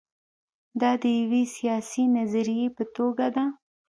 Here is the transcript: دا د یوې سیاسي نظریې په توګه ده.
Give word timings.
دا 0.81 0.91
د 1.01 1.03
یوې 1.19 1.43
سیاسي 1.55 2.03
نظریې 2.17 2.67
په 2.77 2.83
توګه 2.95 3.27
ده. 3.35 3.45